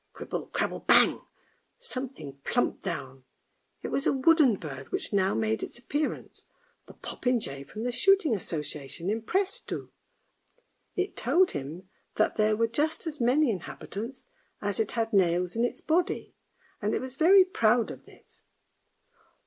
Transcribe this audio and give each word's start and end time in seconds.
"Cribble, 0.13 0.47
crabble, 0.47 0.79
bang!" 0.87 1.21
something 1.77 2.39
plumped 2.43 2.81
down; 2.81 3.23
it 3.83 3.89
was 3.89 4.07
a 4.07 4.11
wooden 4.13 4.55
bird 4.55 4.91
which 4.91 5.13
now 5.13 5.35
made 5.35 5.61
its 5.61 5.77
appearance— 5.77 6.47
the 6.87 6.93
popin 6.95 7.39
jay 7.39 7.63
from 7.63 7.83
the 7.83 7.91
Shooting 7.91 8.33
Association 8.33 9.11
in 9.11 9.21
Praesto. 9.21 9.91
It 10.95 11.15
told 11.15 11.51
him 11.51 11.87
that 12.15 12.35
there 12.35 12.55
were 12.57 12.65
just 12.65 13.05
as 13.05 13.21
many 13.21 13.51
inhabitants 13.51 14.25
as 14.59 14.79
it 14.79 14.93
had 14.93 15.13
nails 15.13 15.55
in 15.55 15.63
its 15.63 15.81
body, 15.81 16.33
and 16.81 16.95
it 16.95 16.99
was 16.99 17.15
very 17.15 17.45
proud 17.45 17.91
of 17.91 18.07
this. 18.07 18.45